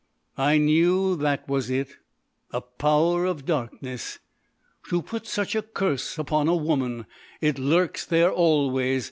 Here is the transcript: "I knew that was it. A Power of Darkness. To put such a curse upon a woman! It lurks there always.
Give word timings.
"I 0.39 0.57
knew 0.57 1.15
that 1.17 1.47
was 1.47 1.69
it. 1.69 1.97
A 2.49 2.59
Power 2.59 3.25
of 3.25 3.45
Darkness. 3.45 4.17
To 4.89 5.03
put 5.03 5.27
such 5.27 5.53
a 5.53 5.61
curse 5.61 6.17
upon 6.17 6.47
a 6.47 6.55
woman! 6.55 7.05
It 7.39 7.59
lurks 7.59 8.03
there 8.07 8.31
always. 8.31 8.99